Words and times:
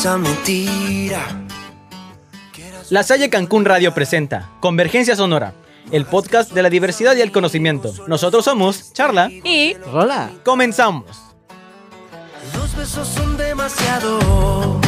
esa 0.00 0.16
mentira. 0.16 1.20
La 2.88 3.02
Salle 3.02 3.28
Cancún 3.28 3.66
Radio 3.66 3.92
presenta 3.92 4.48
Convergencia 4.60 5.14
Sonora, 5.14 5.52
el 5.92 6.06
podcast 6.06 6.52
de 6.52 6.62
la 6.62 6.70
diversidad 6.70 7.14
y 7.16 7.20
el 7.20 7.30
conocimiento. 7.30 7.92
Nosotros 8.08 8.46
somos 8.46 8.94
Charla 8.94 9.28
y 9.30 9.74
Rola. 9.74 10.30
Comenzamos. 10.42 11.34
Dos 12.54 12.74
besos 12.76 13.08
son 13.08 13.36
demasiado 13.36 14.80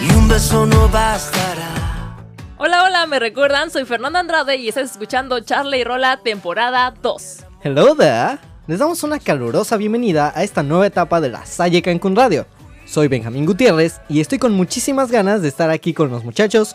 y 0.00 0.14
un 0.14 0.28
beso 0.28 0.66
no 0.66 0.88
bastará. 0.88 2.14
Hola, 2.58 2.84
hola, 2.84 3.06
me 3.06 3.18
recuerdan, 3.18 3.72
soy 3.72 3.84
Fernanda 3.84 4.20
Andrade 4.20 4.54
y 4.54 4.68
estás 4.68 4.92
escuchando 4.92 5.40
Charla 5.40 5.76
y 5.78 5.82
Rola 5.82 6.20
temporada 6.22 6.94
2. 7.02 7.38
Hello 7.64 7.96
there. 7.96 8.38
Les 8.68 8.78
damos 8.78 9.02
una 9.02 9.18
calurosa 9.18 9.76
bienvenida 9.76 10.32
a 10.32 10.44
esta 10.44 10.62
nueva 10.62 10.86
etapa 10.86 11.20
de 11.20 11.30
la 11.30 11.44
Salle 11.44 11.82
Cancún 11.82 12.14
Radio. 12.14 12.46
Soy 12.84 13.08
Benjamín 13.08 13.46
Gutiérrez 13.46 14.00
y 14.08 14.20
estoy 14.20 14.38
con 14.38 14.52
muchísimas 14.52 15.10
ganas 15.10 15.40
de 15.40 15.48
estar 15.48 15.70
aquí 15.70 15.94
con 15.94 16.10
los 16.10 16.24
muchachos 16.24 16.74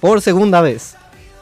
por 0.00 0.20
segunda 0.20 0.60
vez. 0.60 0.96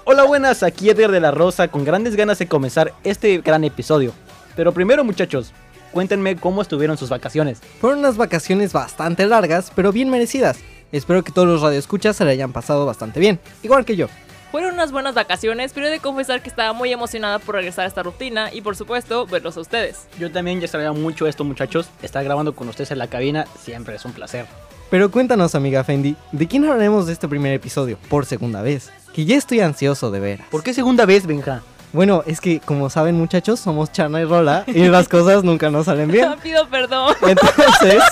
Hola 0.05 0.24
buenas, 0.24 0.62
aquí 0.62 0.91
Edgar 0.91 1.10
de 1.10 1.20
la 1.20 1.30
Rosa 1.30 1.69
con 1.69 1.84
grandes 1.84 2.16
ganas 2.16 2.38
de 2.38 2.48
comenzar 2.48 2.92
este 3.05 3.38
gran 3.38 3.64
episodio. 3.64 4.12
Pero 4.56 4.73
primero 4.73 5.05
muchachos, 5.05 5.52
cuéntenme 5.92 6.36
cómo 6.36 6.60
estuvieron 6.60 6.98
sus 6.98 7.09
vacaciones. 7.09 7.60
Fueron 7.80 8.00
unas 8.00 8.16
vacaciones 8.16 8.73
bastante 8.73 9.27
largas, 9.27 9.73
pero 9.74 9.92
bien 9.92 10.11
merecidas. 10.11 10.58
Espero 10.92 11.22
que 11.22 11.33
todos 11.33 11.47
los 11.47 11.62
radioescuchas 11.62 12.16
se 12.16 12.24
le 12.24 12.33
hayan 12.33 12.52
pasado 12.52 12.84
bastante 12.84 13.20
bien, 13.20 13.38
igual 13.62 13.84
que 13.84 13.97
yo. 13.97 14.08
Fueron 14.51 14.75
unas 14.75 14.91
buenas 14.91 15.15
vacaciones, 15.15 15.73
pero 15.73 15.87
he 15.87 15.91
de 15.91 16.01
confesar 16.01 16.43
que 16.43 16.49
estaba 16.49 16.73
muy 16.73 16.93
emocionada 16.93 17.39
por 17.39 17.55
regresar 17.55 17.85
a 17.85 17.89
esta 17.89 18.03
rutina 18.03 18.53
y 18.53 18.63
por 18.63 18.75
supuesto 18.75 19.25
verlos 19.27 19.57
a 19.57 19.61
ustedes. 19.61 20.09
Yo 20.19 20.33
también 20.33 20.59
ya 20.59 20.65
extrañaba 20.65 20.92
mucho 20.92 21.29
esto 21.29 21.45
muchachos, 21.45 21.89
estar 22.03 22.25
grabando 22.25 22.55
con 22.55 22.69
ustedes 22.69 22.91
en 22.91 22.98
la 22.98 23.07
cabina 23.07 23.47
siempre 23.62 23.95
es 23.95 24.05
un 24.05 24.12
placer. 24.12 24.47
Pero 24.91 25.09
cuéntanos, 25.12 25.55
amiga 25.55 25.84
Fendi, 25.84 26.17
¿de 26.33 26.48
quién 26.48 26.65
hablaremos 26.65 27.07
de 27.07 27.12
este 27.12 27.29
primer 27.29 27.55
episodio 27.55 27.97
por 28.09 28.27
segunda 28.27 28.61
vez? 28.61 28.91
Que 29.15 29.25
ya 29.25 29.37
estoy 29.37 29.61
ansioso 29.61 30.11
de 30.11 30.19
ver. 30.19 30.41
¿Por 30.51 30.64
qué 30.64 30.75
segunda 30.75 31.07
vez, 31.07 31.27
Benja? 31.27 31.62
Bueno, 31.92 32.25
es 32.27 32.41
que 32.41 32.59
como 32.59 32.91
saben 32.91 33.17
muchachos, 33.17 33.61
somos 33.61 33.92
Chana 33.92 34.20
y 34.20 34.25
Rola 34.25 34.64
y 34.67 34.85
las 34.89 35.09
cosas 35.09 35.45
nunca 35.45 35.70
nos 35.70 35.87
salen 35.87 36.11
bien. 36.11 36.29
Pido 36.42 36.69
perdón. 36.69 37.14
Entonces, 37.23 38.03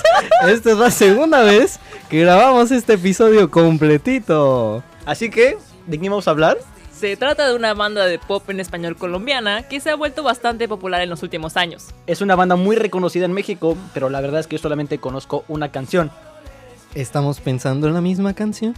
esta 0.47 0.71
es 0.71 0.79
la 0.79 0.91
segunda 0.93 1.43
vez 1.43 1.81
que 2.09 2.21
grabamos 2.21 2.71
este 2.71 2.93
episodio 2.95 3.51
completito. 3.51 4.85
Así 5.05 5.31
que, 5.31 5.57
¿de 5.89 5.99
quién 5.99 6.13
vamos 6.13 6.29
a 6.29 6.31
hablar? 6.31 6.59
Se 6.97 7.17
trata 7.17 7.49
de 7.49 7.55
una 7.55 7.75
banda 7.75 8.07
de 8.07 8.19
pop 8.19 8.49
en 8.51 8.61
español 8.61 8.97
colombiana 8.97 9.63
que 9.63 9.81
se 9.81 9.91
ha 9.91 9.97
vuelto 9.97 10.23
bastante 10.23 10.69
popular 10.69 11.01
en 11.01 11.09
los 11.09 11.23
últimos 11.23 11.57
años. 11.57 11.87
Es 12.07 12.21
una 12.21 12.37
banda 12.37 12.57
muy 12.57 12.77
reconocida 12.77 13.25
en 13.25 13.33
México, 13.33 13.77
pero 13.95 14.11
la 14.11 14.21
verdad 14.21 14.41
es 14.41 14.47
que 14.47 14.57
yo 14.57 14.63
solamente 14.63 14.99
conozco 14.99 15.45
una 15.49 15.71
canción. 15.71 16.11
¿Estamos 16.95 17.41
pensando 17.41 17.87
en 17.87 17.95
la 17.95 18.01
misma 18.01 18.35
canción? 18.35 18.75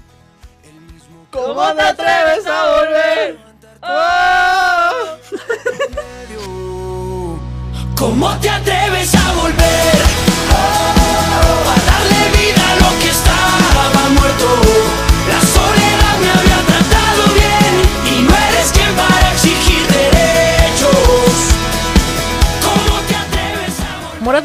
¿Cómo 1.30 1.74
te 1.74 1.82
atreves 1.82 2.46
a 2.46 2.76
volver? 2.76 3.38
¿Cómo 7.96 8.38
te 8.40 8.50
atreves 8.50 9.14
a 9.14 9.32
volver? 9.34 10.19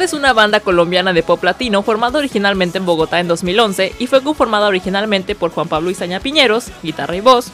Es 0.03 0.13
una 0.13 0.33
banda 0.33 0.59
colombiana 0.59 1.13
de 1.13 1.23
pop 1.23 1.43
latino 1.43 1.81
formada 1.81 2.19
originalmente 2.19 2.77
en 2.77 2.85
Bogotá 2.85 3.19
en 3.19 3.27
2011 3.27 3.93
y 3.99 4.07
fue 4.07 4.21
conformada 4.21 4.67
originalmente 4.67 5.35
por 5.35 5.51
Juan 5.51 5.67
Pablo 5.67 5.89
Izaña 5.89 6.19
Piñeros, 6.19 6.67
guitarra 6.83 7.15
y 7.15 7.21
voz, 7.21 7.51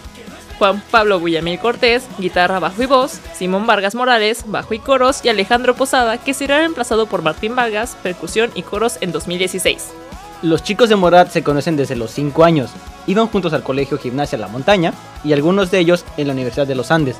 Juan 0.57 0.81
Pablo 0.91 1.19
Guillamil 1.19 1.59
Cortés, 1.59 2.03
guitarra, 2.19 2.59
bajo 2.59 2.81
y 2.81 2.85
voz, 2.85 3.19
Simón 3.35 3.67
Vargas 3.67 3.95
Morales, 3.95 4.43
bajo 4.47 4.73
y 4.73 4.79
coros, 4.79 5.23
y 5.23 5.29
Alejandro 5.29 5.75
Posada, 5.75 6.17
que 6.17 6.33
será 6.33 6.59
reemplazado 6.59 7.05
por 7.05 7.21
Martín 7.21 7.55
Vargas, 7.55 7.97
percusión 8.01 8.51
y 8.55 8.63
coros 8.63 8.97
en 9.01 9.11
2016. 9.11 9.91
Los 10.41 10.63
chicos 10.63 10.89
de 10.89 10.95
Morat 10.95 11.29
se 11.29 11.43
conocen 11.43 11.77
desde 11.77 11.95
los 11.95 12.11
5 12.11 12.43
años. 12.43 12.71
Iban 13.07 13.27
juntos 13.27 13.53
al 13.53 13.63
colegio 13.63 13.97
Gimnasia 13.97 14.37
La 14.37 14.47
Montaña 14.47 14.93
y 15.23 15.33
algunos 15.33 15.69
de 15.69 15.79
ellos 15.79 16.05
en 16.17 16.27
la 16.27 16.33
Universidad 16.33 16.65
de 16.65 16.75
los 16.75 16.91
Andes. 16.91 17.17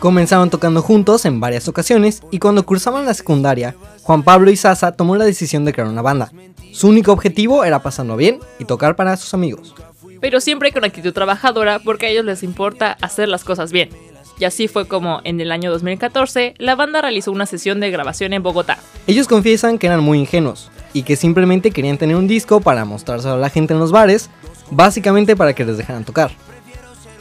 Comenzaron 0.00 0.48
tocando 0.48 0.80
juntos 0.80 1.24
en 1.24 1.40
varias 1.40 1.66
ocasiones 1.66 2.22
y 2.30 2.38
cuando 2.38 2.64
cursaban 2.64 3.04
la 3.04 3.14
secundaria, 3.14 3.74
Juan 4.02 4.22
Pablo 4.22 4.48
y 4.50 4.56
Sasa 4.56 4.92
tomó 4.92 5.16
la 5.16 5.24
decisión 5.24 5.64
de 5.64 5.72
crear 5.72 5.88
una 5.88 6.02
banda. 6.02 6.30
Su 6.72 6.86
único 6.88 7.10
objetivo 7.10 7.64
era 7.64 7.82
pasarlo 7.82 8.16
bien 8.16 8.38
y 8.60 8.64
tocar 8.64 8.94
para 8.94 9.16
sus 9.16 9.34
amigos. 9.34 9.74
Pero 10.20 10.40
siempre 10.40 10.70
con 10.70 10.84
actitud 10.84 11.12
trabajadora 11.12 11.80
porque 11.80 12.06
a 12.06 12.08
ellos 12.10 12.24
les 12.24 12.44
importa 12.44 12.96
hacer 13.00 13.28
las 13.28 13.42
cosas 13.42 13.72
bien. 13.72 13.88
Y 14.38 14.44
así 14.44 14.68
fue 14.68 14.86
como 14.86 15.20
en 15.24 15.40
el 15.40 15.50
año 15.50 15.68
2014 15.72 16.54
la 16.58 16.76
banda 16.76 17.02
realizó 17.02 17.32
una 17.32 17.46
sesión 17.46 17.80
de 17.80 17.90
grabación 17.90 18.32
en 18.32 18.42
Bogotá. 18.44 18.78
Ellos 19.08 19.26
confiesan 19.26 19.78
que 19.78 19.88
eran 19.88 20.00
muy 20.04 20.20
ingenuos 20.20 20.70
y 20.92 21.02
que 21.02 21.16
simplemente 21.16 21.72
querían 21.72 21.98
tener 21.98 22.14
un 22.14 22.28
disco 22.28 22.60
para 22.60 22.84
mostrárselo 22.84 23.34
a 23.34 23.38
la 23.38 23.50
gente 23.50 23.74
en 23.74 23.80
los 23.80 23.90
bares, 23.90 24.30
básicamente 24.70 25.34
para 25.34 25.54
que 25.54 25.64
les 25.64 25.76
dejaran 25.76 26.04
tocar. 26.04 26.30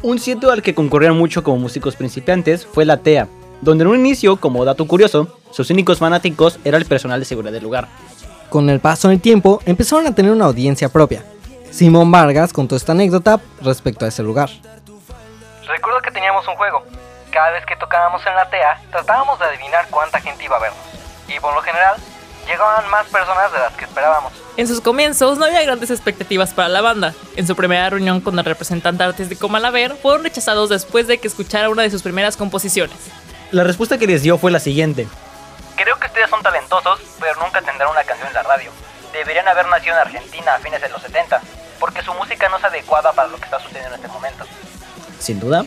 Un 0.03 0.19
sitio 0.19 0.51
al 0.51 0.61
que 0.61 0.75
concurrieron 0.75 1.17
mucho 1.17 1.43
como 1.43 1.57
músicos 1.57 1.95
principiantes 1.95 2.65
fue 2.67 2.85
la 2.85 2.97
TEA, 2.97 3.27
donde 3.61 3.83
en 3.83 3.89
un 3.89 3.99
inicio, 3.99 4.37
como 4.37 4.63
dato 4.63 4.85
curioso, 4.85 5.27
sus 5.51 5.71
únicos 5.71 5.97
fanáticos 5.97 6.59
era 6.63 6.77
el 6.77 6.85
personal 6.85 7.19
de 7.19 7.25
seguridad 7.25 7.51
del 7.51 7.63
lugar. 7.63 7.87
Con 8.49 8.69
el 8.69 8.79
paso 8.79 9.09
del 9.09 9.19
tiempo 9.19 9.59
empezaron 9.65 10.05
a 10.05 10.13
tener 10.13 10.31
una 10.31 10.45
audiencia 10.45 10.89
propia. 10.89 11.23
Simón 11.71 12.11
Vargas 12.11 12.53
contó 12.53 12.75
esta 12.75 12.91
anécdota 12.91 13.41
respecto 13.61 14.05
a 14.05 14.09
ese 14.09 14.21
lugar. 14.21 14.49
Recuerdo 15.67 15.99
que 16.01 16.11
teníamos 16.11 16.47
un 16.47 16.55
juego. 16.55 16.83
Cada 17.31 17.51
vez 17.51 17.65
que 17.65 17.75
tocábamos 17.75 18.25
en 18.25 18.35
la 18.35 18.49
TEA, 18.49 18.81
tratábamos 18.91 19.37
de 19.39 19.45
adivinar 19.45 19.87
cuánta 19.89 20.21
gente 20.21 20.45
iba 20.45 20.57
a 20.57 20.59
vernos. 20.59 20.79
Y 21.27 21.39
por 21.39 21.53
lo 21.53 21.61
general, 21.61 21.95
llegaban 22.47 22.89
más 22.89 23.05
personas 23.07 23.51
de 23.51 23.59
las 23.59 23.73
que 23.73 23.85
esperábamos. 23.85 24.33
En 24.55 24.67
sus 24.67 24.81
comienzos 24.81 25.37
no 25.37 25.45
había 25.45 25.61
grandes 25.63 25.91
expectativas 25.91 26.53
para 26.53 26.69
la 26.69 26.81
banda. 26.81 27.13
En 27.35 27.45
su 27.45 27.55
primera 27.55 27.89
reunión 27.89 28.21
con 28.21 28.37
el 28.39 28.45
representante 28.45 29.03
artístico 29.03 29.49
Malaver, 29.49 29.95
fueron 29.95 30.23
rechazados 30.23 30.69
después 30.69 31.07
de 31.07 31.19
que 31.19 31.27
escuchara 31.27 31.69
una 31.69 31.83
de 31.83 31.91
sus 31.91 32.01
primeras 32.01 32.37
composiciones. 32.37 32.97
La 33.51 33.63
respuesta 33.63 33.97
que 33.97 34.07
les 34.07 34.23
dio 34.23 34.37
fue 34.37 34.51
la 34.51 34.59
siguiente. 34.59 35.07
Creo 35.75 35.99
que 35.99 36.07
ustedes 36.07 36.29
son 36.29 36.41
talentosos, 36.41 36.99
pero 37.19 37.39
nunca 37.39 37.61
tendrán 37.61 37.91
una 37.91 38.03
canción 38.03 38.27
en 38.27 38.33
la 38.33 38.43
radio. 38.43 38.71
Deberían 39.13 39.47
haber 39.47 39.67
nacido 39.67 39.93
en 39.93 40.01
Argentina 40.01 40.55
a 40.55 40.59
fines 40.59 40.81
de 40.81 40.89
los 40.89 41.01
70, 41.01 41.39
porque 41.79 42.01
su 42.01 42.13
música 42.13 42.49
no 42.49 42.57
es 42.57 42.63
adecuada 42.63 43.13
para 43.13 43.27
lo 43.29 43.37
que 43.37 43.45
está 43.45 43.59
sucediendo 43.59 43.95
en 43.95 44.01
este 44.01 44.07
momento. 44.07 44.45
Sin 45.19 45.39
duda, 45.39 45.65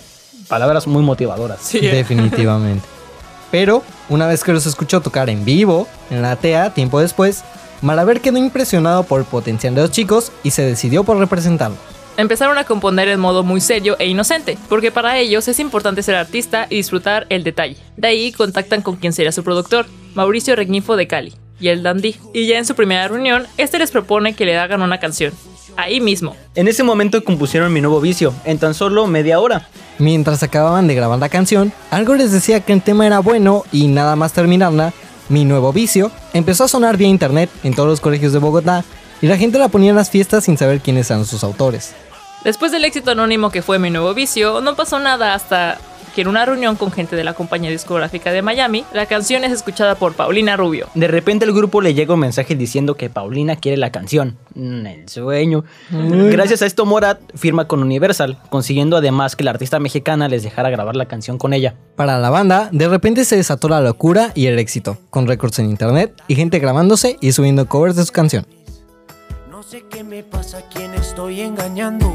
palabras 0.48 0.86
muy 0.86 1.02
motivadoras. 1.02 1.72
Definitivamente. 1.72 2.86
Pero, 3.50 3.82
una 4.08 4.26
vez 4.26 4.44
que 4.44 4.52
los 4.52 4.66
escuchó 4.66 5.00
tocar 5.00 5.28
en 5.30 5.44
vivo, 5.44 5.88
en 6.10 6.22
la 6.22 6.36
TEA, 6.36 6.72
tiempo 6.72 7.00
después, 7.00 7.42
Malaver 7.82 8.20
quedó 8.20 8.38
impresionado 8.38 9.04
por 9.04 9.20
el 9.20 9.26
potencial 9.26 9.74
de 9.74 9.82
los 9.82 9.90
chicos 9.90 10.32
y 10.42 10.50
se 10.50 10.62
decidió 10.62 11.04
por 11.04 11.18
representarlos. 11.18 11.78
Empezaron 12.16 12.58
a 12.58 12.64
componer 12.64 13.08
en 13.08 13.18
modo 13.18 13.42
muy 13.42 13.60
serio 13.60 13.96
e 13.98 14.06
inocente, 14.06 14.58
porque 14.68 14.90
para 14.90 15.18
ellos 15.18 15.48
es 15.48 15.58
importante 15.58 16.02
ser 16.02 16.16
artista 16.16 16.66
y 16.68 16.76
disfrutar 16.76 17.26
el 17.30 17.44
detalle. 17.44 17.76
De 17.96 18.08
ahí 18.08 18.32
contactan 18.32 18.82
con 18.82 18.96
quien 18.96 19.12
sería 19.12 19.32
su 19.32 19.42
productor, 19.42 19.86
Mauricio 20.14 20.54
Regnifo 20.54 20.96
de 20.96 21.06
Cali, 21.06 21.34
y 21.58 21.68
el 21.68 21.82
Dandy. 21.82 22.16
Y 22.34 22.46
ya 22.46 22.58
en 22.58 22.66
su 22.66 22.74
primera 22.74 23.08
reunión, 23.08 23.46
este 23.56 23.78
les 23.78 23.90
propone 23.90 24.34
que 24.34 24.44
le 24.44 24.58
hagan 24.58 24.82
una 24.82 25.00
canción. 25.00 25.32
Ahí 25.76 26.00
mismo. 26.00 26.36
En 26.54 26.68
ese 26.68 26.82
momento 26.82 27.24
compusieron 27.24 27.72
Mi 27.72 27.80
Nuevo 27.80 28.00
Vicio, 28.00 28.34
en 28.44 28.58
tan 28.58 28.74
solo 28.74 29.06
media 29.06 29.40
hora. 29.40 29.68
Mientras 30.00 30.42
acababan 30.42 30.86
de 30.86 30.94
grabar 30.94 31.18
la 31.18 31.28
canción, 31.28 31.74
algo 31.90 32.14
les 32.14 32.32
decía 32.32 32.60
que 32.60 32.72
el 32.72 32.80
tema 32.80 33.06
era 33.06 33.18
bueno 33.18 33.64
y 33.70 33.86
nada 33.88 34.16
más 34.16 34.32
terminarla, 34.32 34.94
Mi 35.28 35.44
Nuevo 35.44 35.74
Vicio 35.74 36.10
empezó 36.32 36.64
a 36.64 36.68
sonar 36.68 36.96
vía 36.96 37.06
internet 37.06 37.50
en 37.64 37.74
todos 37.74 37.86
los 37.86 38.00
colegios 38.00 38.32
de 38.32 38.38
Bogotá 38.38 38.82
y 39.20 39.26
la 39.26 39.36
gente 39.36 39.58
la 39.58 39.68
ponía 39.68 39.90
en 39.90 39.96
las 39.96 40.08
fiestas 40.08 40.44
sin 40.44 40.56
saber 40.56 40.80
quiénes 40.80 41.10
eran 41.10 41.26
sus 41.26 41.44
autores. 41.44 41.92
Después 42.44 42.72
del 42.72 42.86
éxito 42.86 43.10
anónimo 43.10 43.50
que 43.50 43.60
fue 43.60 43.78
Mi 43.78 43.90
Nuevo 43.90 44.14
Vicio, 44.14 44.62
no 44.62 44.74
pasó 44.74 44.98
nada 44.98 45.34
hasta 45.34 45.76
que 46.14 46.22
en 46.22 46.28
una 46.28 46.44
reunión 46.44 46.76
con 46.76 46.90
gente 46.92 47.16
de 47.16 47.24
la 47.24 47.34
compañía 47.34 47.70
discográfica 47.70 48.32
de 48.32 48.42
Miami, 48.42 48.84
la 48.92 49.06
canción 49.06 49.44
es 49.44 49.52
escuchada 49.52 49.94
por 49.94 50.14
Paulina 50.14 50.56
Rubio. 50.56 50.88
De 50.94 51.08
repente 51.08 51.44
al 51.44 51.52
grupo 51.52 51.80
le 51.80 51.94
llega 51.94 52.14
un 52.14 52.20
mensaje 52.20 52.54
diciendo 52.54 52.94
que 52.94 53.10
Paulina 53.10 53.56
quiere 53.56 53.76
la 53.76 53.92
canción. 53.92 54.36
Mm, 54.54 54.86
El 54.86 55.08
sueño. 55.08 55.64
Gracias 55.90 56.62
a 56.62 56.66
esto 56.66 56.86
Morat 56.86 57.20
firma 57.34 57.66
con 57.66 57.82
Universal, 57.82 58.38
consiguiendo 58.50 58.96
además 58.96 59.36
que 59.36 59.44
la 59.44 59.50
artista 59.50 59.78
mexicana 59.78 60.28
les 60.28 60.42
dejara 60.42 60.70
grabar 60.70 60.96
la 60.96 61.06
canción 61.06 61.38
con 61.38 61.52
ella. 61.52 61.74
Para 61.96 62.18
la 62.18 62.30
banda, 62.30 62.68
de 62.72 62.88
repente 62.88 63.24
se 63.24 63.36
desató 63.36 63.68
la 63.68 63.80
locura 63.80 64.32
y 64.34 64.46
el 64.46 64.58
éxito, 64.58 64.98
con 65.10 65.26
récords 65.26 65.58
en 65.58 65.66
internet 65.66 66.14
y 66.28 66.34
gente 66.34 66.58
grabándose 66.58 67.16
y 67.20 67.32
subiendo 67.32 67.66
covers 67.66 67.96
de 67.96 68.04
su 68.04 68.12
canción. 68.12 68.46
No 69.50 69.62
sé 69.62 69.84
qué 69.90 70.02
me 70.02 70.22
pasa, 70.22 70.62
quién 70.74 70.94
estoy 70.94 71.42
engañando. 71.42 72.12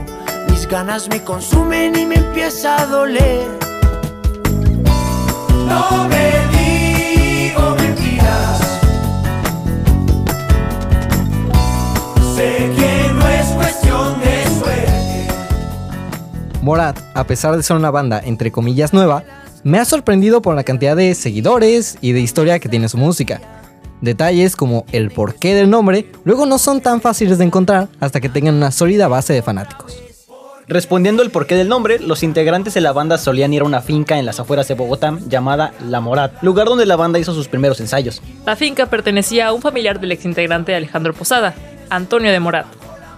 Mis 0.49 0.67
ganas 0.67 1.07
me 1.09 1.23
consumen 1.23 1.95
y 1.95 2.05
me 2.05 2.15
empieza 2.15 2.81
a 2.81 2.85
doler. 2.85 3.74
Morat, 16.65 16.97
a 17.13 17.27
pesar 17.27 17.55
de 17.55 17.61
ser 17.61 17.77
una 17.77 17.91
banda 17.91 18.19
entre 18.25 18.51
comillas 18.51 18.91
nueva, 18.91 19.23
me 19.63 19.77
ha 19.77 19.85
sorprendido 19.85 20.41
por 20.41 20.55
la 20.55 20.63
cantidad 20.63 20.95
de 20.95 21.13
seguidores 21.13 21.95
y 22.01 22.11
de 22.13 22.21
historia 22.21 22.57
que 22.57 22.69
tiene 22.69 22.89
su 22.89 22.97
música. 22.97 23.39
Detalles 24.01 24.55
como 24.55 24.83
el 24.91 25.11
porqué 25.11 25.53
del 25.53 25.69
nombre 25.69 26.11
luego 26.23 26.47
no 26.47 26.57
son 26.57 26.81
tan 26.81 27.01
fáciles 27.01 27.37
de 27.37 27.45
encontrar 27.45 27.87
hasta 27.99 28.19
que 28.19 28.29
tengan 28.29 28.55
una 28.55 28.71
sólida 28.71 29.07
base 29.07 29.33
de 29.33 29.43
fanáticos. 29.43 30.04
Respondiendo 30.67 31.21
al 31.21 31.29
porqué 31.29 31.55
del 31.55 31.69
nombre, 31.69 31.99
los 31.99 32.23
integrantes 32.23 32.73
de 32.73 32.81
la 32.81 32.91
banda 32.91 33.19
solían 33.19 33.53
ir 33.53 33.61
a 33.61 33.65
una 33.65 33.81
finca 33.81 34.17
en 34.17 34.25
las 34.25 34.39
afueras 34.39 34.67
de 34.67 34.73
Bogotá 34.73 35.15
llamada 35.27 35.73
La 35.87 36.01
Morat, 36.01 36.41
lugar 36.41 36.67
donde 36.67 36.87
la 36.87 36.95
banda 36.95 37.19
hizo 37.19 37.35
sus 37.35 37.47
primeros 37.47 37.79
ensayos. 37.79 38.21
La 38.47 38.55
finca 38.55 38.87
pertenecía 38.87 39.47
a 39.47 39.53
un 39.53 39.61
familiar 39.61 39.99
del 39.99 40.11
exintegrante 40.11 40.73
Alejandro 40.73 41.13
Posada, 41.13 41.53
Antonio 41.91 42.31
de 42.31 42.39
Morat. 42.39 42.65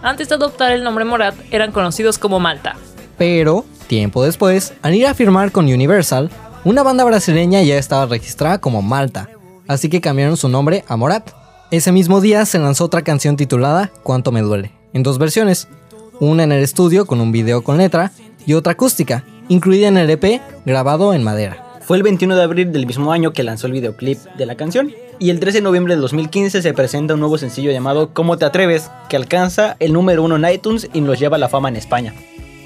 Antes 0.01 0.27
de 0.27 0.35
adoptar 0.35 0.73
el 0.73 0.83
nombre 0.83 1.05
Morat, 1.05 1.35
eran 1.49 1.71
conocidos 1.71 2.17
como 2.17 2.39
Malta. 2.39 2.75
Pero, 3.17 3.63
tiempo 3.87 4.23
después, 4.23 4.73
al 4.81 4.95
ir 4.95 5.07
a 5.07 5.13
firmar 5.13 5.53
con 5.53 5.65
Universal, 5.65 6.29
una 6.65 6.83
banda 6.83 7.05
brasileña 7.05 7.61
ya 7.61 7.77
estaba 7.77 8.05
registrada 8.07 8.59
como 8.59 8.81
Malta, 8.81 9.29
así 9.69 9.87
que 9.87 10.01
cambiaron 10.01 10.35
su 10.35 10.49
nombre 10.49 10.83
a 10.89 10.97
Morat. 10.97 11.31
Ese 11.71 11.93
mismo 11.93 12.19
día 12.19 12.45
se 12.45 12.59
lanzó 12.59 12.83
otra 12.83 13.03
canción 13.03 13.37
titulada 13.37 13.89
Cuánto 14.03 14.33
me 14.33 14.41
duele, 14.41 14.73
en 14.91 15.03
dos 15.03 15.17
versiones, 15.17 15.69
una 16.19 16.43
en 16.43 16.51
el 16.51 16.63
estudio 16.63 17.05
con 17.05 17.21
un 17.21 17.31
video 17.31 17.63
con 17.63 17.77
letra 17.77 18.11
y 18.45 18.53
otra 18.53 18.73
acústica, 18.73 19.23
incluida 19.49 19.87
en 19.87 19.97
el 19.97 20.09
EP 20.09 20.41
grabado 20.65 21.13
en 21.13 21.23
madera. 21.23 21.63
Fue 21.81 21.97
el 21.97 22.03
21 22.03 22.35
de 22.35 22.43
abril 22.43 22.71
del 22.71 22.85
mismo 22.85 23.11
año 23.13 23.31
que 23.31 23.43
lanzó 23.43 23.67
el 23.67 23.73
videoclip 23.73 24.17
de 24.37 24.45
la 24.45 24.55
canción. 24.55 24.93
Y 25.19 25.29
el 25.29 25.39
13 25.39 25.59
de 25.59 25.61
noviembre 25.63 25.95
de 25.95 26.01
2015 26.01 26.61
se 26.61 26.73
presenta 26.73 27.13
un 27.13 27.21
nuevo 27.21 27.37
sencillo 27.37 27.71
llamado 27.71 28.13
¿Cómo 28.13 28.37
te 28.37 28.45
atreves? 28.45 28.91
que 29.09 29.15
alcanza 29.15 29.77
el 29.79 29.93
número 29.93 30.21
uno 30.23 30.35
en 30.35 30.53
iTunes 30.53 30.89
y 30.93 31.01
nos 31.01 31.17
lleva 31.17 31.37
a 31.37 31.39
la 31.39 31.49
fama 31.49 31.69
en 31.69 31.77
España. 31.77 32.13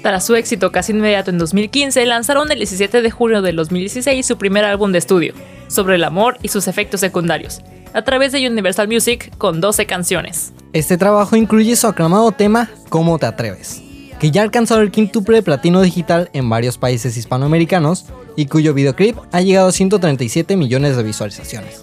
Tras 0.02 0.26
su 0.26 0.34
éxito 0.34 0.72
casi 0.72 0.92
inmediato 0.92 1.30
en 1.30 1.38
2015, 1.38 2.04
lanzaron 2.04 2.50
el 2.50 2.58
17 2.58 3.00
de 3.00 3.10
julio 3.12 3.40
de 3.40 3.52
2016 3.52 4.26
su 4.26 4.36
primer 4.36 4.64
álbum 4.64 4.90
de 4.90 4.98
estudio, 4.98 5.34
sobre 5.68 5.94
el 5.94 6.04
amor 6.04 6.38
y 6.42 6.48
sus 6.48 6.66
efectos 6.66 7.00
secundarios, 7.00 7.60
a 7.94 8.02
través 8.02 8.32
de 8.32 8.46
Universal 8.46 8.88
Music 8.88 9.30
con 9.38 9.60
12 9.60 9.86
canciones. 9.86 10.52
Este 10.72 10.96
trabajo 10.96 11.36
incluye 11.36 11.76
su 11.76 11.86
aclamado 11.86 12.32
tema 12.32 12.70
¿Cómo 12.88 13.18
te 13.18 13.26
atreves? 13.26 13.82
que 14.18 14.30
ya 14.30 14.40
ha 14.40 14.44
alcanzado 14.44 14.80
el 14.80 14.90
quíntuple 14.92 15.38
de 15.38 15.42
platino 15.42 15.82
digital 15.82 16.30
en 16.32 16.48
varios 16.48 16.78
países 16.78 17.16
hispanoamericanos 17.16 18.06
y 18.36 18.46
cuyo 18.46 18.72
videoclip 18.72 19.16
ha 19.32 19.40
llegado 19.40 19.68
a 19.68 19.72
137 19.72 20.56
millones 20.56 20.96
de 20.96 21.02
visualizaciones. 21.02 21.82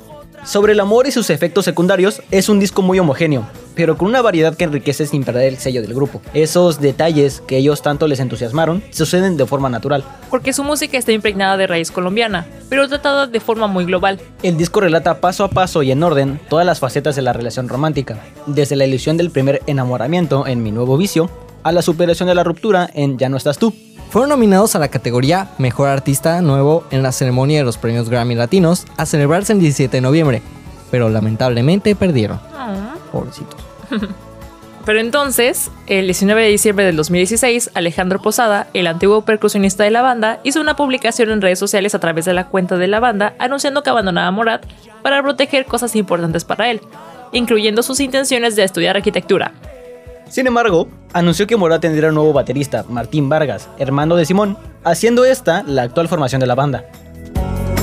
Sobre 0.49 0.73
el 0.73 0.79
amor 0.79 1.05
y 1.05 1.11
sus 1.11 1.29
efectos 1.29 1.63
secundarios, 1.63 2.23
es 2.31 2.49
un 2.49 2.59
disco 2.59 2.81
muy 2.81 2.97
homogéneo, 2.97 3.45
pero 3.75 3.95
con 3.95 4.07
una 4.07 4.23
variedad 4.23 4.57
que 4.57 4.63
enriquece 4.63 5.05
sin 5.05 5.23
perder 5.23 5.43
el 5.43 5.59
sello 5.59 5.83
del 5.83 5.93
grupo. 5.93 6.23
Esos 6.33 6.81
detalles 6.81 7.43
que 7.45 7.57
ellos 7.57 7.83
tanto 7.83 8.07
les 8.07 8.19
entusiasmaron 8.19 8.81
suceden 8.89 9.37
de 9.37 9.45
forma 9.45 9.69
natural. 9.69 10.03
Porque 10.31 10.51
su 10.51 10.63
música 10.63 10.97
está 10.97 11.11
impregnada 11.11 11.55
de 11.55 11.67
raíz 11.67 11.91
colombiana, 11.91 12.47
pero 12.67 12.87
tratada 12.87 13.27
de 13.27 13.39
forma 13.39 13.67
muy 13.67 13.85
global. 13.85 14.19
El 14.41 14.57
disco 14.57 14.79
relata 14.79 15.21
paso 15.21 15.43
a 15.43 15.51
paso 15.51 15.83
y 15.83 15.91
en 15.91 16.01
orden 16.01 16.39
todas 16.49 16.65
las 16.65 16.79
facetas 16.79 17.15
de 17.15 17.21
la 17.21 17.33
relación 17.33 17.69
romántica, 17.69 18.17
desde 18.47 18.75
la 18.75 18.87
ilusión 18.87 19.17
del 19.17 19.29
primer 19.29 19.61
enamoramiento 19.67 20.47
en 20.47 20.63
Mi 20.63 20.71
Nuevo 20.71 20.97
Vicio, 20.97 21.29
a 21.61 21.71
la 21.71 21.83
superación 21.83 22.27
de 22.27 22.33
la 22.33 22.43
ruptura 22.43 22.89
en 22.95 23.19
Ya 23.19 23.29
no 23.29 23.37
estás 23.37 23.59
tú. 23.59 23.71
Fueron 24.09 24.29
nominados 24.29 24.75
a 24.75 24.79
la 24.79 24.87
categoría 24.87 25.51
Mejor 25.59 25.87
Artista 25.87 26.41
Nuevo 26.41 26.83
en 26.89 27.03
la 27.03 27.11
ceremonia 27.11 27.59
de 27.59 27.63
los 27.63 27.77
premios 27.77 28.09
Grammy 28.09 28.33
Latinos 28.33 28.85
a 28.97 29.05
celebrarse 29.05 29.53
el 29.53 29.59
17 29.59 29.97
de 29.97 30.01
noviembre, 30.01 30.41
pero 30.89 31.09
lamentablemente 31.09 31.95
perdieron. 31.95 32.39
Pobrecitos. 33.11 33.59
Pero 34.85 35.01
entonces, 35.01 35.69
el 35.85 36.05
19 36.05 36.41
de 36.41 36.49
diciembre 36.49 36.85
del 36.85 36.95
2016, 36.95 37.71
Alejandro 37.75 38.19
Posada, 38.19 38.67
el 38.73 38.87
antiguo 38.87 39.21
percusionista 39.21 39.83
de 39.83 39.91
la 39.91 40.01
banda, 40.01 40.39
hizo 40.43 40.61
una 40.61 40.75
publicación 40.75 41.29
en 41.29 41.41
redes 41.41 41.59
sociales 41.59 41.93
a 41.93 41.99
través 41.99 42.25
de 42.25 42.33
la 42.33 42.47
cuenta 42.47 42.75
de 42.77 42.87
la 42.87 42.99
banda 42.99 43.35
anunciando 43.37 43.83
que 43.83 43.91
abandonaba 43.91 44.27
a 44.27 44.31
Morat 44.31 44.65
para 45.03 45.21
proteger 45.21 45.65
cosas 45.65 45.95
importantes 45.95 46.43
para 46.43 46.71
él, 46.71 46.81
incluyendo 47.33 47.83
sus 47.83 47.99
intenciones 47.99 48.55
de 48.55 48.63
estudiar 48.63 48.97
arquitectura. 48.97 49.51
Sin 50.29 50.45
embargo, 50.45 50.87
anunció 51.11 51.47
que 51.47 51.57
Morat 51.57 51.81
tendría 51.81 52.09
un 52.09 52.15
nuevo 52.15 52.33
baterista, 52.33 52.85
Martín 52.87 53.29
Vargas, 53.29 53.67
hermano 53.79 54.15
de 54.15 54.25
Simón, 54.25 54.57
haciendo 54.83 55.25
esta 55.25 55.63
la 55.63 55.83
actual 55.83 56.07
formación 56.07 56.39
de 56.39 56.47
la 56.47 56.53
banda. 56.53 56.85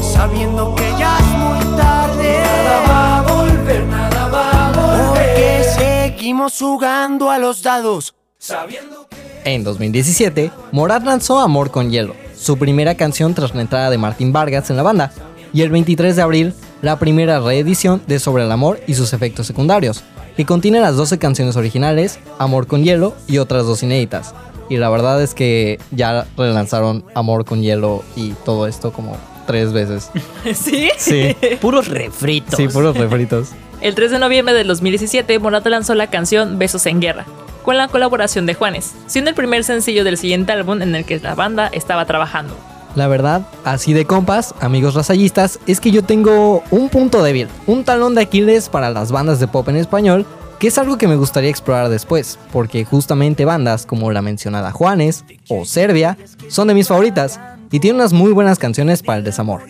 Sabiendo 0.00 0.74
que 0.76 0.88
ya 0.96 1.18
es 1.18 1.26
muy 1.26 1.76
tarde, 1.76 2.40
nada 2.40 2.88
va 2.88 3.18
a 3.18 3.22
volver, 3.22 3.86
nada 3.86 4.28
va 4.28 4.68
a 4.68 4.72
volver. 4.72 5.34
Porque 5.34 5.64
seguimos 5.76 6.56
jugando 6.56 7.30
a 7.30 7.38
los 7.38 7.62
dados. 7.62 8.14
Sabiendo 8.38 9.08
que 9.08 9.16
En 9.54 9.64
2017, 9.64 10.52
Morat 10.70 11.04
lanzó 11.04 11.40
Amor 11.40 11.72
con 11.72 11.90
Hielo, 11.90 12.14
su 12.36 12.56
primera 12.58 12.94
canción 12.94 13.34
tras 13.34 13.54
la 13.56 13.62
entrada 13.62 13.90
de 13.90 13.98
Martín 13.98 14.32
Vargas 14.32 14.70
en 14.70 14.76
la 14.76 14.84
banda, 14.84 15.12
y 15.52 15.62
el 15.62 15.70
23 15.70 16.14
de 16.14 16.22
abril, 16.22 16.54
la 16.80 16.98
primera 16.98 17.40
reedición 17.40 18.02
de 18.06 18.20
Sobre 18.20 18.44
el 18.44 18.52
Amor 18.52 18.78
y 18.86 18.94
sus 18.94 19.12
efectos 19.12 19.48
secundarios, 19.48 20.04
que 20.36 20.44
contiene 20.44 20.80
las 20.80 20.96
12 20.96 21.18
canciones 21.18 21.56
originales, 21.56 22.18
Amor 22.38 22.66
con 22.66 22.84
Hielo 22.84 23.14
y 23.26 23.38
otras 23.38 23.64
dos 23.64 23.82
inéditas. 23.82 24.34
Y 24.68 24.76
la 24.76 24.88
verdad 24.90 25.22
es 25.22 25.34
que 25.34 25.78
ya 25.90 26.26
relanzaron 26.36 27.04
Amor 27.14 27.44
con 27.44 27.62
Hielo 27.62 28.02
y 28.16 28.30
todo 28.44 28.66
esto 28.66 28.92
como 28.92 29.16
tres 29.46 29.72
veces. 29.72 30.10
¿Sí? 30.54 30.90
Sí, 30.98 31.36
Puros 31.60 31.88
refritos. 31.88 32.56
sí, 32.56 32.68
puros 32.68 32.96
refritos. 32.96 33.50
El 33.80 33.94
3 33.94 34.10
de 34.12 34.18
noviembre 34.18 34.54
del 34.54 34.66
2017, 34.66 35.38
Morat 35.38 35.66
lanzó 35.66 35.94
la 35.94 36.08
canción 36.08 36.58
Besos 36.58 36.86
en 36.86 37.00
Guerra, 37.00 37.26
con 37.62 37.76
la 37.76 37.88
colaboración 37.88 38.46
de 38.46 38.54
Juanes, 38.54 38.94
siendo 39.06 39.28
el 39.30 39.36
primer 39.36 39.64
sencillo 39.64 40.02
del 40.02 40.16
siguiente 40.16 40.52
álbum 40.52 40.80
en 40.80 40.94
el 40.94 41.04
que 41.04 41.18
la 41.20 41.34
banda 41.34 41.68
estaba 41.72 42.06
trabajando. 42.06 42.56
La 42.96 43.08
verdad, 43.08 43.42
así 43.64 43.92
de 43.92 44.06
compas, 44.06 44.54
amigos 44.58 44.94
rasallistas, 44.94 45.60
es 45.66 45.80
que 45.80 45.90
yo 45.90 46.02
tengo 46.02 46.62
un 46.70 46.88
punto 46.88 47.22
débil, 47.22 47.48
un 47.66 47.84
talón 47.84 48.14
de 48.14 48.22
Aquiles 48.22 48.70
para 48.70 48.88
las 48.88 49.12
bandas 49.12 49.38
de 49.38 49.46
pop 49.46 49.68
en 49.68 49.76
español, 49.76 50.24
que 50.58 50.68
es 50.68 50.78
algo 50.78 50.96
que 50.96 51.06
me 51.06 51.16
gustaría 51.16 51.50
explorar 51.50 51.90
después, 51.90 52.38
porque 52.54 52.86
justamente 52.86 53.44
bandas 53.44 53.84
como 53.84 54.10
la 54.12 54.22
mencionada 54.22 54.72
Juanes 54.72 55.26
o 55.50 55.66
Serbia 55.66 56.16
son 56.48 56.68
de 56.68 56.74
mis 56.74 56.88
favoritas 56.88 57.38
y 57.70 57.80
tienen 57.80 58.00
unas 58.00 58.14
muy 58.14 58.32
buenas 58.32 58.58
canciones 58.58 59.02
para 59.02 59.18
el 59.18 59.24
desamor. 59.24 59.60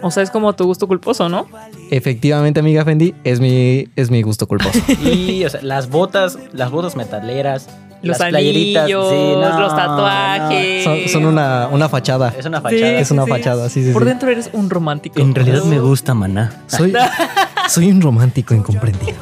O 0.00 0.10
sea, 0.10 0.22
es 0.22 0.30
como 0.30 0.54
tu 0.54 0.64
gusto 0.64 0.88
culposo, 0.88 1.28
¿no? 1.28 1.46
Efectivamente, 1.90 2.60
amiga 2.60 2.86
Fendi, 2.86 3.14
es 3.24 3.38
mi, 3.38 3.88
es 3.96 4.10
mi 4.10 4.22
gusto 4.22 4.46
culposo. 4.46 4.78
Y, 5.02 5.44
o 5.44 5.50
sea, 5.50 5.60
las 5.62 5.90
botas, 5.90 6.38
las 6.52 6.70
botas 6.70 6.96
metaleras, 6.96 7.68
Los 8.06 8.18
las 8.18 8.28
playeritas, 8.30 8.82
anillos, 8.84 9.10
sí, 9.10 9.16
no, 9.16 9.60
los 9.60 9.76
tatuajes. 9.76 10.84
Son, 10.84 10.98
son 11.08 11.24
una, 11.26 11.68
una 11.70 11.88
fachada. 11.88 12.32
es 12.38 12.46
una 12.46 12.58
Sí, 12.58 12.62
fachada. 12.62 12.92
Es 12.98 13.10
una 13.10 13.24
sí. 13.24 13.30
fachada, 13.30 13.68
sí, 13.68 13.84
sí. 13.84 13.92
Por 13.92 14.02
sí. 14.02 14.08
dentro 14.08 14.30
eres 14.30 14.50
un 14.52 14.70
romántico. 14.70 15.20
En 15.20 15.34
realidad 15.34 15.64
me 15.64 15.78
gusta, 15.80 16.14
maná. 16.14 16.62
Soy, 16.66 16.92
soy 17.68 17.90
un 17.90 18.00
romántico 18.00 18.54
incomprendido. 18.54 19.16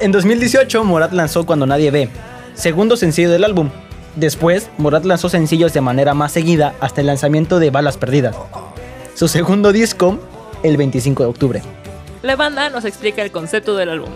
En 0.00 0.12
2018, 0.12 0.84
Morat 0.84 1.12
lanzó 1.12 1.46
Cuando 1.46 1.66
Nadie 1.66 1.90
Ve, 1.90 2.10
segundo 2.54 2.96
sencillo 2.96 3.30
del 3.30 3.44
álbum. 3.44 3.70
Después, 4.14 4.70
Morat 4.78 5.04
lanzó 5.04 5.28
sencillos 5.28 5.72
de 5.72 5.80
manera 5.80 6.14
más 6.14 6.32
seguida 6.32 6.74
hasta 6.80 7.00
el 7.00 7.06
lanzamiento 7.06 7.58
de 7.58 7.70
Balas 7.70 7.96
Perdidas. 7.96 8.36
Su 9.14 9.28
segundo 9.28 9.72
disco, 9.72 10.18
el 10.62 10.76
25 10.76 11.22
de 11.22 11.28
octubre. 11.28 11.62
La 12.22 12.36
banda 12.36 12.68
nos 12.70 12.84
explica 12.84 13.22
el 13.22 13.30
concepto 13.30 13.76
del 13.76 13.88
álbum. 13.90 14.10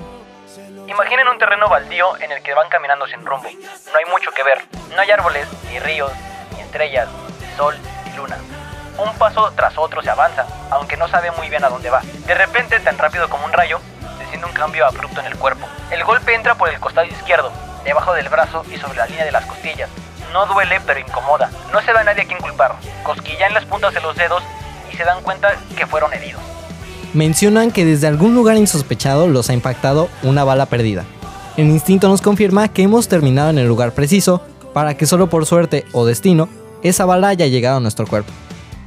Imaginen 0.91 1.29
un 1.29 1.39
terreno 1.39 1.69
baldío 1.69 2.17
en 2.17 2.33
el 2.33 2.43
que 2.43 2.53
van 2.53 2.69
caminando 2.69 3.07
sin 3.07 3.25
rumbo. 3.25 3.49
No 3.49 3.97
hay 3.97 4.05
mucho 4.07 4.33
que 4.33 4.43
ver. 4.43 4.61
No 4.93 5.01
hay 5.01 5.09
árboles, 5.13 5.47
ni 5.69 5.79
ríos, 5.79 6.11
ni 6.57 6.63
estrellas, 6.63 7.09
ni 7.41 7.47
sol, 7.57 7.79
ni 8.05 8.13
luna. 8.15 8.37
Un 8.99 9.15
paso 9.15 9.53
tras 9.53 9.79
otro 9.79 10.03
se 10.03 10.11
avanza, 10.11 10.47
aunque 10.69 10.97
no 10.97 11.07
sabe 11.07 11.31
muy 11.31 11.49
bien 11.49 11.63
a 11.63 11.69
dónde 11.69 11.91
va. 11.91 12.01
De 12.27 12.35
repente, 12.35 12.81
tan 12.81 12.99
rápido 12.99 13.29
como 13.29 13.45
un 13.45 13.53
rayo, 13.53 13.81
se 14.19 14.27
siente 14.27 14.47
un 14.49 14.53
cambio 14.53 14.85
abrupto 14.85 15.21
en 15.21 15.27
el 15.27 15.39
cuerpo. 15.39 15.65
El 15.93 16.03
golpe 16.03 16.35
entra 16.35 16.57
por 16.57 16.69
el 16.69 16.81
costado 16.81 17.07
izquierdo, 17.07 17.53
debajo 17.85 18.13
del 18.13 18.29
brazo 18.29 18.65
y 18.69 18.77
sobre 18.77 18.99
la 18.99 19.07
línea 19.07 19.25
de 19.25 19.31
las 19.31 19.47
costillas. 19.47 19.89
No 20.33 20.47
duele, 20.47 20.81
pero 20.85 20.99
incomoda. 20.99 21.53
No 21.71 21.81
se 21.83 21.93
ve 21.93 22.01
a 22.01 22.05
nadie 22.05 22.25
a 22.25 22.27
quien 22.27 22.41
culpar. 22.41 22.75
Cosquilla 23.05 23.47
en 23.47 23.55
las 23.55 23.65
puntas 23.65 23.95
de 23.95 24.01
los 24.01 24.17
dedos 24.17 24.43
y 24.91 24.97
se 24.97 25.05
dan 25.05 25.23
cuenta 25.23 25.55
que 25.77 25.87
fueron 25.87 26.13
heridos. 26.13 26.50
Mencionan 27.13 27.73
que 27.73 27.85
desde 27.85 28.07
algún 28.07 28.35
lugar 28.35 28.57
insospechado 28.57 29.27
los 29.27 29.51
ha 29.51 29.55
impactado 29.55 30.09
una 30.23 30.45
bala 30.45 30.67
perdida. 30.67 31.05
El 31.57 31.67
instinto 31.67 32.09
nos 32.09 32.21
confirma 32.21 32.69
que 32.69 32.83
hemos 32.83 33.09
terminado 33.09 33.51
en 33.51 33.59
el 33.59 33.67
lugar 33.67 33.93
preciso 33.93 34.43
para 34.73 34.97
que 34.97 35.07
solo 35.07 35.29
por 35.29 35.45
suerte 35.45 35.85
o 35.93 36.07
destino 36.07 36.49
esa 36.83 37.05
bala 37.05 37.29
haya 37.29 37.49
llegado 37.49 37.79
a 37.79 37.81
nuestro 37.81 38.07
cuerpo. 38.07 38.33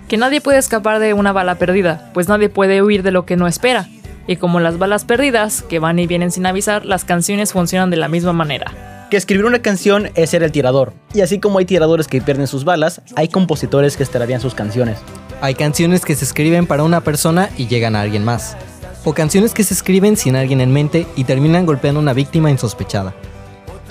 Que 0.07 0.17
nadie 0.17 0.39
puede 0.39 0.57
escapar 0.57 0.99
de 0.99 1.13
una 1.13 1.33
bala 1.33 1.55
perdida, 1.55 2.11
pues 2.13 2.29
nadie 2.29 2.47
puede 2.47 2.81
huir 2.81 3.03
de 3.03 3.11
lo 3.11 3.25
que 3.25 3.35
no 3.35 3.47
espera. 3.47 3.89
Y 4.25 4.37
como 4.37 4.61
las 4.61 4.77
balas 4.77 5.03
perdidas, 5.03 5.63
que 5.63 5.79
van 5.79 5.99
y 5.99 6.07
vienen 6.07 6.31
sin 6.31 6.45
avisar, 6.45 6.85
las 6.85 7.03
canciones 7.03 7.51
funcionan 7.51 7.89
de 7.89 7.97
la 7.97 8.07
misma 8.07 8.31
manera. 8.31 9.07
Que 9.11 9.17
escribir 9.17 9.45
una 9.45 9.61
canción 9.61 10.09
es 10.15 10.29
ser 10.29 10.43
el 10.43 10.53
tirador. 10.53 10.93
Y 11.13 11.21
así 11.21 11.39
como 11.39 11.59
hay 11.59 11.65
tiradores 11.65 12.07
que 12.07 12.21
pierden 12.21 12.47
sus 12.47 12.63
balas, 12.63 13.01
hay 13.15 13.27
compositores 13.27 13.97
que 13.97 14.03
extravían 14.03 14.39
sus 14.39 14.55
canciones. 14.55 14.99
Hay 15.43 15.55
canciones 15.55 16.05
que 16.05 16.15
se 16.15 16.23
escriben 16.23 16.67
para 16.67 16.83
una 16.83 17.01
persona 17.01 17.49
y 17.57 17.67
llegan 17.67 17.97
a 17.97 18.01
alguien 18.01 18.23
más. 18.23 18.55
O 19.03 19.13
canciones 19.13 19.53
que 19.53 19.65
se 19.65 19.73
escriben 19.73 20.15
sin 20.15 20.37
alguien 20.37 20.61
en 20.61 20.71
mente 20.71 21.05
y 21.17 21.25
terminan 21.25 21.65
golpeando 21.65 21.99
a 21.99 22.01
una 22.01 22.13
víctima 22.13 22.49
insospechada. 22.49 23.13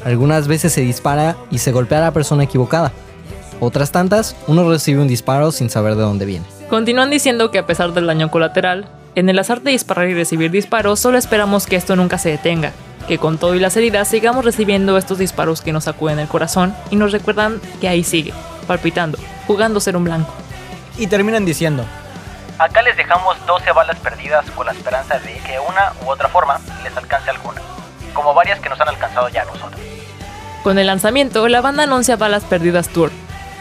Algunas 0.02 0.48
veces 0.48 0.72
se 0.72 0.80
dispara 0.80 1.36
y 1.50 1.58
se 1.58 1.70
golpea 1.70 1.98
a 1.98 2.04
la 2.04 2.10
persona 2.10 2.44
equivocada. 2.44 2.90
Otras 3.60 3.92
tantas, 3.92 4.34
uno 4.46 4.66
recibe 4.66 5.02
un 5.02 5.08
disparo 5.08 5.52
sin 5.52 5.68
saber 5.68 5.94
de 5.94 6.00
dónde 6.00 6.24
viene. 6.24 6.46
Continúan 6.70 7.10
diciendo 7.10 7.50
que 7.50 7.58
a 7.58 7.66
pesar 7.66 7.92
del 7.92 8.06
daño 8.06 8.30
colateral, 8.30 8.88
en 9.14 9.28
el 9.28 9.38
azar 9.38 9.60
de 9.60 9.72
disparar 9.72 10.08
y 10.08 10.14
recibir 10.14 10.50
disparos 10.50 11.00
solo 11.00 11.18
esperamos 11.18 11.66
que 11.66 11.76
esto 11.76 11.96
nunca 11.96 12.16
se 12.16 12.30
detenga, 12.30 12.72
que 13.06 13.18
con 13.18 13.36
todo 13.36 13.54
y 13.54 13.60
las 13.60 13.76
heridas 13.76 14.08
sigamos 14.08 14.46
recibiendo 14.46 14.96
estos 14.96 15.18
disparos 15.18 15.60
que 15.60 15.74
nos 15.74 15.84
sacuden 15.84 16.18
el 16.18 16.28
corazón 16.28 16.74
y 16.90 16.96
nos 16.96 17.12
recuerdan 17.12 17.60
que 17.78 17.88
ahí 17.88 18.04
sigue, 18.04 18.32
palpitando, 18.66 19.18
jugando 19.46 19.80
ser 19.80 19.98
un 19.98 20.04
blanco. 20.04 20.41
Y 20.96 21.06
terminan 21.06 21.44
diciendo, 21.44 21.84
Acá 22.58 22.82
les 22.82 22.96
dejamos 22.96 23.36
12 23.46 23.72
balas 23.72 23.98
perdidas 23.98 24.48
con 24.52 24.66
la 24.66 24.72
esperanza 24.72 25.18
de 25.18 25.34
que 25.38 25.58
una 25.58 25.92
u 26.04 26.10
otra 26.10 26.28
forma 26.28 26.60
les 26.84 26.96
alcance 26.96 27.30
alguna, 27.30 27.60
como 28.12 28.34
varias 28.34 28.60
que 28.60 28.68
nos 28.68 28.80
han 28.80 28.88
alcanzado 28.88 29.28
ya 29.30 29.42
a 29.42 29.44
nosotros. 29.46 29.80
Con 30.62 30.78
el 30.78 30.86
lanzamiento, 30.86 31.48
la 31.48 31.60
banda 31.60 31.82
anuncia 31.84 32.16
Balas 32.16 32.44
Perdidas 32.44 32.88
Tour, 32.88 33.10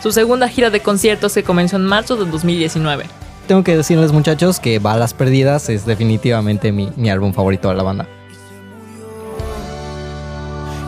su 0.04 0.12
segunda 0.12 0.48
gira 0.48 0.70
de 0.70 0.82
conciertos 0.82 1.34
que 1.34 1.44
comenzó 1.44 1.78
en 1.78 1.86
marzo 1.86 2.16
de 2.16 2.30
2019. 2.30 3.06
Tengo 3.48 3.64
que 3.64 3.76
decirles 3.76 4.12
muchachos 4.12 4.60
que 4.60 4.78
Balas 4.78 5.16
Perdidas 5.16 5.70
es 5.70 5.86
definitivamente 5.86 6.72
mi, 6.72 6.92
mi 6.96 7.10
álbum 7.10 7.34
favorito 7.34 7.70
de 7.70 7.76
la 7.76 7.84
banda. 7.84 8.08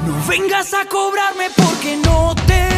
No 0.05 0.27
vengas 0.27 0.73
a 0.73 0.85
cobrarme 0.88 1.45
porque 1.55 1.97
no 1.97 2.35
te 2.45 2.73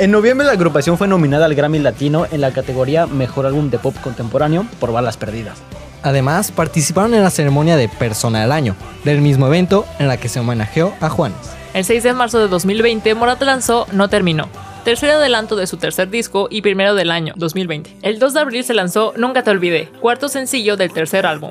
En 0.00 0.10
noviembre 0.12 0.46
la 0.46 0.54
agrupación 0.54 0.96
fue 0.96 1.08
nominada 1.08 1.44
al 1.44 1.54
Grammy 1.54 1.78
Latino 1.78 2.24
en 2.32 2.40
la 2.40 2.52
categoría 2.52 3.06
Mejor 3.06 3.44
Álbum 3.44 3.68
de 3.68 3.78
Pop 3.78 3.94
Contemporáneo 4.02 4.64
por 4.78 4.92
Balas 4.92 5.18
Perdidas. 5.18 5.58
Además, 6.02 6.52
participaron 6.52 7.12
en 7.12 7.22
la 7.22 7.28
ceremonia 7.28 7.76
de 7.76 7.90
Persona 7.90 8.40
del 8.40 8.50
Año, 8.50 8.76
del 9.04 9.20
mismo 9.20 9.46
evento 9.46 9.84
en 9.98 10.08
la 10.08 10.16
que 10.16 10.30
se 10.30 10.40
homenajeó 10.40 10.94
a 11.02 11.10
Juanes. 11.10 11.36
El 11.74 11.84
6 11.84 12.02
de 12.02 12.12
marzo 12.14 12.38
de 12.38 12.48
2020, 12.48 13.14
Morat 13.14 13.42
lanzó 13.42 13.86
No 13.92 14.08
Terminó, 14.08 14.48
tercer 14.86 15.10
adelanto 15.10 15.54
de 15.54 15.66
su 15.66 15.76
tercer 15.76 16.08
disco 16.08 16.48
y 16.50 16.62
primero 16.62 16.94
del 16.94 17.10
año 17.10 17.34
2020. 17.36 17.98
El 18.00 18.18
2 18.18 18.32
de 18.32 18.40
abril 18.40 18.64
se 18.64 18.72
lanzó 18.72 19.12
Nunca 19.18 19.42
Te 19.42 19.50
Olvidé, 19.50 19.90
cuarto 20.00 20.30
sencillo 20.30 20.78
del 20.78 20.94
tercer 20.94 21.26
álbum. 21.26 21.50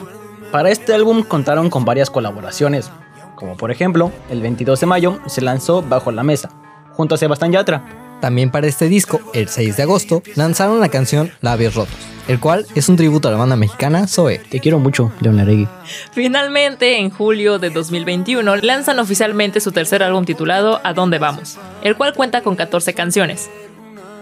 Para 0.51 0.71
este 0.71 0.95
álbum 0.95 1.21
contaron 1.21 1.69
con 1.69 1.85
varias 1.85 2.09
colaboraciones, 2.09 2.89
como 3.35 3.57
por 3.57 3.69
ejemplo, 3.69 4.11
el 4.31 4.41
22 4.41 4.79
de 4.79 4.87
mayo 4.87 5.19
se 5.27 5.41
lanzó 5.41 5.83
Bajo 5.83 6.11
la 6.11 6.23
Mesa, 6.23 6.49
junto 6.93 7.13
a 7.13 7.19
Sebastián 7.19 7.51
Yatra. 7.51 8.08
También 8.21 8.51
para 8.51 8.67
este 8.67 8.89
disco, 8.89 9.21
el 9.33 9.47
6 9.47 9.77
de 9.77 9.83
agosto, 9.83 10.23
lanzaron 10.35 10.79
la 10.79 10.89
canción 10.89 11.31
Labios 11.41 11.75
Rotos, 11.75 11.95
el 12.27 12.39
cual 12.39 12.65
es 12.75 12.89
un 12.89 12.97
tributo 12.97 13.27
a 13.27 13.31
la 13.31 13.37
banda 13.37 13.55
mexicana 13.55 14.07
Zoe. 14.07 14.39
Te 14.39 14.59
quiero 14.59 14.79
mucho, 14.79 15.11
Leon 15.21 15.37
Laregui. 15.37 15.67
Finalmente, 16.11 16.97
en 16.97 17.09
julio 17.09 17.59
de 17.59 17.69
2021, 17.69 18.57
lanzan 18.57 18.99
oficialmente 18.99 19.61
su 19.61 19.71
tercer 19.71 20.03
álbum 20.03 20.25
titulado 20.25 20.81
A 20.83 20.93
Dónde 20.93 21.17
Vamos, 21.17 21.57
el 21.81 21.95
cual 21.95 22.13
cuenta 22.13 22.41
con 22.41 22.55
14 22.55 22.93
canciones, 22.93 23.49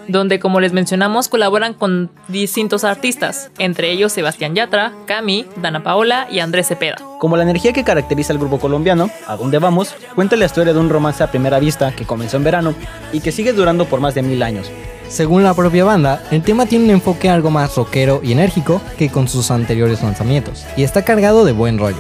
donde 0.08 0.40
como 0.40 0.60
les 0.60 0.74
mencionamos 0.74 1.30
colaboran 1.30 1.74
con 1.74 2.10
distintos 2.28 2.84
artistas, 2.84 3.52
entre 3.58 3.92
ellos 3.92 4.14
Sebastián 4.14 4.56
Yatra, 4.56 4.94
Cami, 5.06 5.46
Dana 5.62 5.84
Paola 5.84 6.28
y 6.32 6.40
Andrés 6.40 6.68
Cepeda. 6.68 6.98
Como 7.20 7.38
la 7.38 7.44
energía 7.44 7.74
que 7.74 7.84
caracteriza 7.84 8.34
al 8.34 8.40
grupo 8.40 8.60
colombiano, 8.60 9.10
¿A 9.28 9.36
dónde 9.36 9.60
vamos? 9.60 9.94
cuenta 10.16 10.36
la 10.36 10.46
historia 10.46 10.74
de 10.74 10.80
un 10.80 10.90
romance 10.90 11.24
a 11.24 11.32
primera 11.32 11.60
vista 11.60 11.96
que 11.96 12.06
comenzó 12.06 12.38
en 12.38 12.44
verano 12.44 12.74
y 13.12 13.20
que 13.20 13.32
sigue 13.32 13.54
durando 13.54 13.86
por 13.86 14.00
más 14.00 14.16
de 14.16 14.22
mil 14.22 14.42
años. 14.44 14.72
Según 15.08 15.44
la 15.44 15.54
propia 15.54 15.86
banda, 15.86 16.22
el 16.32 16.42
tema 16.42 16.66
tiene 16.66 16.86
un 16.86 16.92
enfoque 16.92 17.30
algo 17.30 17.50
más 17.50 17.76
rockero 17.76 18.20
y 18.24 18.34
enérgico 18.34 18.82
que 18.98 19.10
con 19.10 19.28
sus 19.28 19.52
anteriores 19.52 20.04
lanzamientos, 20.04 20.66
y 20.76 20.84
está 20.84 21.06
cargado 21.06 21.46
de 21.46 21.54
buen 21.54 21.78
rollo. 21.80 21.98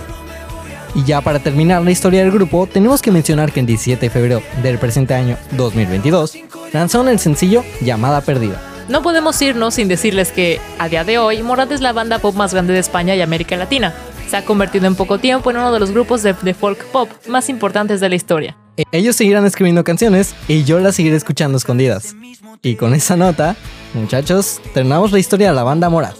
Y 0.93 1.03
ya 1.03 1.21
para 1.21 1.39
terminar 1.39 1.83
la 1.83 1.91
historia 1.91 2.21
del 2.21 2.31
grupo, 2.31 2.67
tenemos 2.67 3.01
que 3.01 3.11
mencionar 3.11 3.51
que 3.51 3.59
el 3.59 3.65
17 3.65 4.05
de 4.05 4.09
febrero 4.09 4.41
del 4.63 4.77
presente 4.77 5.13
año 5.13 5.37
2022, 5.51 6.37
lanzaron 6.73 7.07
el 7.09 7.19
sencillo 7.19 7.63
Llamada 7.81 8.21
Perdida. 8.21 8.61
No 8.89 9.01
podemos 9.01 9.41
irnos 9.41 9.73
sin 9.75 9.87
decirles 9.89 10.31
que, 10.31 10.61
a 10.79 10.87
día 10.87 11.03
de 11.03 11.17
hoy, 11.17 11.43
Morat 11.43 11.71
es 11.71 11.81
la 11.81 11.91
banda 11.91 12.19
pop 12.19 12.35
más 12.35 12.53
grande 12.53 12.73
de 12.73 12.79
España 12.79 13.15
y 13.15 13.21
América 13.21 13.57
Latina. 13.57 13.93
Se 14.29 14.37
ha 14.37 14.45
convertido 14.45 14.87
en 14.87 14.95
poco 14.95 15.19
tiempo 15.19 15.51
en 15.51 15.57
uno 15.57 15.73
de 15.73 15.79
los 15.79 15.91
grupos 15.91 16.23
de, 16.23 16.33
de 16.41 16.53
folk 16.53 16.85
pop 16.85 17.09
más 17.27 17.49
importantes 17.49 17.99
de 17.99 18.09
la 18.09 18.15
historia. 18.15 18.55
E- 18.77 18.83
Ellos 18.91 19.15
seguirán 19.15 19.45
escribiendo 19.45 19.83
canciones 19.83 20.35
y 20.47 20.63
yo 20.63 20.79
las 20.79 20.95
seguiré 20.95 21.15
escuchando 21.17 21.57
escondidas. 21.57 22.15
Y 22.61 22.75
con 22.75 22.93
esa 22.93 23.15
nota, 23.17 23.55
muchachos, 23.93 24.61
terminamos 24.73 25.11
la 25.11 25.19
historia 25.19 25.49
de 25.49 25.55
la 25.55 25.63
banda 25.63 25.89
Morat. 25.89 26.15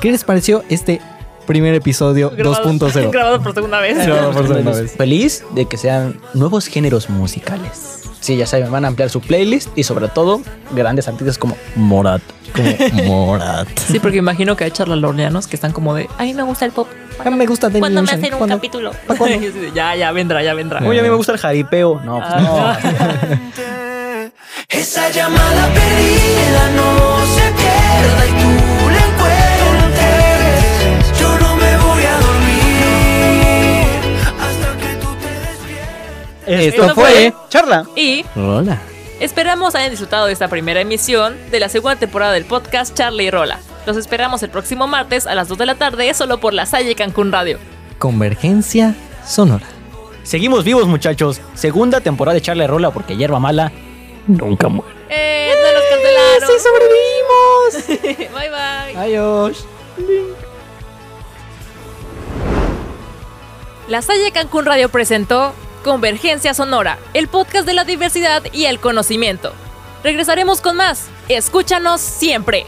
¿Qué 0.00 0.10
les 0.10 0.24
pareció 0.24 0.62
este 0.68 1.00
primer 1.46 1.74
episodio 1.74 2.32
2.0? 2.36 3.10
Grabado 3.12 3.42
por 3.42 3.54
segunda 3.54 3.80
vez. 3.80 3.96
Grabado 4.06 4.32
por 4.32 4.46
segunda 4.46 4.72
vez. 4.72 4.92
Feliz 4.96 5.42
de 5.54 5.66
que 5.66 5.76
sean 5.78 6.20
nuevos 6.34 6.66
géneros 6.66 7.08
musicales. 7.10 7.99
Sí, 8.20 8.36
ya 8.36 8.46
saben, 8.46 8.70
van 8.70 8.84
a 8.84 8.88
ampliar 8.88 9.08
su 9.10 9.20
playlist 9.20 9.68
y 9.76 9.82
sobre 9.84 10.08
todo 10.08 10.42
grandes 10.72 11.08
artistas 11.08 11.38
como 11.38 11.56
Morat. 11.74 12.20
Como 12.54 13.26
Morat. 13.26 13.66
Sí, 13.90 13.98
porque 13.98 14.18
imagino 14.18 14.56
que 14.56 14.64
hay 14.64 14.70
charlalornianos 14.70 15.46
que 15.46 15.56
están 15.56 15.72
como 15.72 15.94
de, 15.94 16.08
a 16.18 16.22
mí 16.24 16.34
me 16.34 16.42
gusta 16.42 16.64
el 16.66 16.72
pop. 16.72 16.86
A 17.24 17.30
mí 17.30 17.36
me 17.36 17.46
gusta 17.46 17.68
Daniel 17.68 17.80
¿Cuándo 17.82 18.02
me 18.02 18.10
hacen 18.12 18.32
un 18.32 18.38
¿Cuándo? 18.38 18.56
capítulo? 18.58 18.92
Ya, 19.74 19.94
ya 19.96 20.12
vendrá, 20.12 20.42
ya 20.42 20.54
vendrá. 20.54 20.80
Oye, 20.86 21.00
a 21.00 21.02
mí 21.02 21.08
me 21.08 21.14
gusta 21.16 21.32
el 21.32 21.38
jaripeo. 21.38 22.00
No, 22.04 22.18
pues 22.18 22.30
Ah. 22.30 22.78
no. 22.82 24.30
Esa 24.68 25.10
llamada 25.10 25.68
perdida 25.74 26.70
no 26.76 27.26
se 27.26 27.52
pierda 27.52 28.26
y 28.26 28.30
tú 28.42 28.59
Esto 36.50 36.82
Esto 36.82 36.94
fue 36.96 37.32
Charla. 37.48 37.86
Y 37.94 38.24
Hola. 38.34 38.80
esperamos 39.20 39.74
hayan 39.76 39.90
disfrutado 39.90 40.26
de 40.26 40.32
esta 40.32 40.48
primera 40.48 40.80
emisión 40.80 41.36
de 41.50 41.60
la 41.60 41.68
segunda 41.68 41.96
temporada 41.96 42.32
del 42.32 42.44
podcast 42.44 42.92
Charlie 42.96 43.26
y 43.26 43.30
Rola. 43.30 43.60
Los 43.86 43.96
esperamos 43.96 44.42
el 44.42 44.50
próximo 44.50 44.86
martes 44.88 45.26
a 45.26 45.34
las 45.34 45.48
2 45.48 45.58
de 45.58 45.66
la 45.66 45.74
tarde 45.76 46.12
solo 46.12 46.38
por 46.40 46.52
la 46.52 46.66
Salle 46.66 46.94
Cancún 46.96 47.30
Radio. 47.30 47.58
Convergencia 47.98 48.94
sonora. 49.24 49.66
Seguimos 50.24 50.64
vivos, 50.64 50.86
muchachos. 50.86 51.40
Segunda 51.54 52.00
temporada 52.00 52.34
de 52.34 52.42
Charla 52.42 52.64
y 52.64 52.66
Rola 52.66 52.90
porque 52.90 53.16
hierba 53.16 53.38
mala 53.38 53.70
nunca 54.26 54.68
muere. 54.68 54.92
¡Eh! 55.08 55.52
¡No 55.54 55.72
nos 55.72 55.84
cancelaron! 55.88 56.48
¡Sí 56.48 57.88
sobrevivimos! 57.88 58.32
bye 58.34 58.50
bye. 58.50 58.96
Adiós. 58.98 59.66
La 63.88 64.02
Salle 64.02 64.30
Cancún 64.32 64.66
Radio 64.66 64.88
presentó 64.88 65.52
Convergencia 65.82 66.54
Sonora, 66.54 66.98
el 67.14 67.28
podcast 67.28 67.66
de 67.66 67.74
la 67.74 67.84
diversidad 67.84 68.42
y 68.52 68.66
el 68.66 68.80
conocimiento. 68.80 69.52
Regresaremos 70.04 70.60
con 70.60 70.76
más. 70.76 71.08
Escúchanos 71.28 72.00
siempre. 72.00 72.66